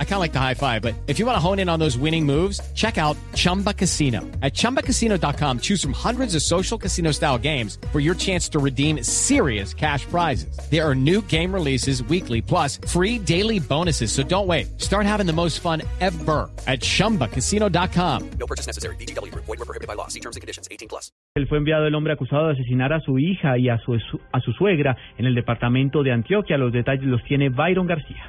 I 0.00 0.04
kind 0.04 0.14
of 0.14 0.20
like 0.20 0.32
the 0.32 0.40
high 0.40 0.54
five, 0.54 0.82
but 0.82 0.94
if 1.06 1.20
you 1.20 1.26
want 1.26 1.36
to 1.36 1.40
hone 1.40 1.60
in 1.60 1.68
on 1.68 1.78
those 1.78 1.96
winning 1.96 2.26
moves, 2.26 2.60
check 2.74 2.98
out 2.98 3.16
Chumba 3.34 3.72
Casino. 3.72 4.22
At 4.42 4.54
ChumbaCasino.com, 4.54 5.60
choose 5.60 5.80
from 5.80 5.92
hundreds 5.92 6.34
of 6.34 6.42
social 6.42 6.76
casino 6.76 7.12
style 7.12 7.38
games 7.38 7.78
for 7.92 8.00
your 8.00 8.16
chance 8.16 8.48
to 8.48 8.58
redeem 8.58 9.04
serious 9.04 9.72
cash 9.72 10.04
prizes. 10.06 10.58
There 10.68 10.84
are 10.84 10.96
new 10.96 11.22
game 11.22 11.54
releases 11.54 12.02
weekly, 12.02 12.42
plus 12.42 12.78
free 12.88 13.20
daily 13.20 13.60
bonuses. 13.60 14.10
So 14.10 14.24
don't 14.24 14.48
wait. 14.48 14.80
Start 14.80 15.06
having 15.06 15.26
the 15.26 15.32
most 15.32 15.60
fun 15.60 15.82
ever 16.00 16.50
at 16.66 16.80
ChumbaCasino.com. 16.80 18.30
No 18.40 18.46
purchase 18.48 18.66
necessary. 18.66 18.96
BGW. 18.96 19.32
Void 19.32 19.46
were 19.46 19.56
prohibited 19.58 19.86
by 19.86 19.94
law. 19.94 20.08
See 20.08 20.20
terms 20.20 20.34
and 20.34 20.40
conditions. 20.40 20.66
18 20.72 20.88
plus. 20.88 21.12
Él 21.36 21.46
fue 21.46 21.58
enviado 21.58 21.86
el 21.86 21.94
hombre 21.94 22.12
acusado 22.12 22.48
de 22.48 22.54
asesinar 22.54 22.92
a 22.92 23.00
su 23.00 23.18
hija 23.18 23.58
y 23.58 23.68
a 23.68 23.78
su, 23.78 23.94
a 24.32 24.40
su 24.40 24.52
suegra 24.54 24.96
en 25.18 25.26
el 25.26 25.36
departamento 25.36 26.02
de 26.02 26.10
Antioquia. 26.10 26.58
Los 26.58 26.72
detalles 26.72 27.04
los 27.04 27.22
tiene 27.24 27.48
Byron 27.48 27.86
García. 27.86 28.27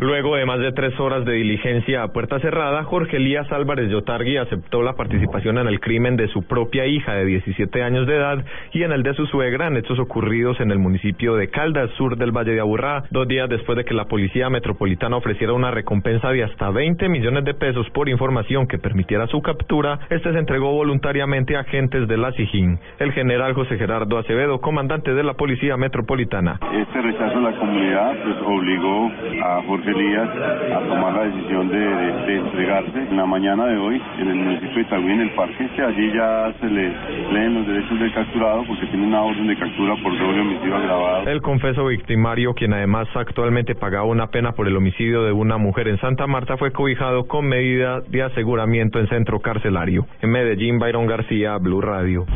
Luego 0.00 0.36
de 0.36 0.46
más 0.46 0.60
de 0.60 0.70
tres 0.70 0.98
horas 1.00 1.24
de 1.24 1.32
diligencia 1.32 2.04
a 2.04 2.12
puerta 2.12 2.38
cerrada, 2.38 2.84
Jorge 2.84 3.16
Elías 3.16 3.50
Álvarez 3.50 3.90
Yotargui 3.90 4.36
aceptó 4.36 4.80
la 4.80 4.92
participación 4.92 5.58
en 5.58 5.66
el 5.66 5.80
crimen 5.80 6.14
de 6.14 6.28
su 6.28 6.44
propia 6.44 6.86
hija 6.86 7.14
de 7.14 7.24
17 7.24 7.82
años 7.82 8.06
de 8.06 8.14
edad 8.14 8.44
y 8.72 8.84
en 8.84 8.92
el 8.92 9.02
de 9.02 9.14
su 9.14 9.26
suegra 9.26 9.66
en 9.66 9.76
hechos 9.76 9.98
ocurridos 9.98 10.60
en 10.60 10.70
el 10.70 10.78
municipio 10.78 11.34
de 11.34 11.50
Caldas, 11.50 11.90
sur 11.96 12.16
del 12.16 12.30
Valle 12.30 12.52
de 12.52 12.60
Aburrá, 12.60 13.02
dos 13.10 13.26
días 13.26 13.48
después 13.48 13.76
de 13.76 13.84
que 13.84 13.92
la 13.92 14.04
Policía 14.04 14.48
Metropolitana 14.48 15.16
ofreciera 15.16 15.52
una 15.52 15.72
recompensa 15.72 16.30
de 16.30 16.44
hasta 16.44 16.70
20 16.70 17.08
millones 17.08 17.44
de 17.44 17.54
pesos 17.54 17.90
por 17.90 18.08
información 18.08 18.68
que 18.68 18.78
permitiera 18.78 19.26
su 19.26 19.42
captura, 19.42 19.98
este 20.10 20.32
se 20.32 20.38
entregó 20.38 20.70
voluntariamente 20.74 21.56
a 21.56 21.60
agentes 21.60 22.06
de 22.06 22.16
la 22.16 22.30
SIJIN. 22.30 22.78
El 23.00 23.10
general 23.14 23.52
José 23.54 23.76
Gerardo 23.76 24.16
Acevedo, 24.16 24.60
comandante 24.60 25.12
de 25.12 25.24
la 25.24 25.34
Policía 25.34 25.76
Metropolitana. 25.76 26.60
Este 26.72 27.02
rechazo 27.02 27.38
a 27.38 27.40
la 27.40 27.58
comunidad 27.58 28.12
pues, 28.22 28.36
obligó 28.46 29.10
a 29.42 29.62
Jorge 29.66 29.87
Elías 29.90 30.28
a 30.74 30.80
tomar 30.80 31.14
la 31.14 31.24
decisión 31.24 31.68
de, 31.68 31.78
de, 31.78 32.36
entregarse 32.38 32.98
en 32.98 33.16
la 33.16 33.26
mañana 33.26 33.66
de 33.66 33.76
hoy 33.78 34.00
en 34.18 34.28
el 34.28 34.36
municipio 34.36 34.74
de 34.74 34.80
Itagüí, 34.82 35.12
en 35.12 35.20
el 35.20 35.30
parque, 35.30 35.68
que 35.74 35.82
allí 35.82 36.12
ya 36.12 36.52
se 36.60 36.66
le 36.66 36.92
leen 37.32 37.54
los 37.54 37.66
derechos 37.66 37.98
del 37.98 38.12
capturado 38.12 38.64
porque 38.66 38.86
tiene 38.86 39.06
una 39.06 39.22
orden 39.22 39.46
de 39.46 39.56
captura 39.56 39.94
por 40.02 40.18
doble 40.18 40.40
homicidio 40.40 40.76
agravado. 40.76 41.28
El 41.28 41.42
confeso 41.42 41.86
victimario, 41.86 42.54
quien 42.54 42.72
además 42.72 43.08
actualmente 43.14 43.74
pagaba 43.74 44.04
una 44.04 44.28
pena 44.28 44.52
por 44.52 44.68
el 44.68 44.76
homicidio 44.76 45.22
de 45.24 45.32
una 45.32 45.58
mujer 45.58 45.88
en 45.88 45.98
Santa 45.98 46.26
Marta, 46.26 46.56
fue 46.56 46.72
cobijado 46.72 47.26
con 47.26 47.46
medida 47.46 48.00
de 48.00 48.22
aseguramiento 48.22 48.98
en 48.98 49.08
centro 49.08 49.40
carcelario. 49.40 50.06
En 50.20 50.30
Medellín, 50.30 50.78
Byron 50.78 51.06
García, 51.06 51.56
Blue 51.58 51.80
Radio. 51.80 52.26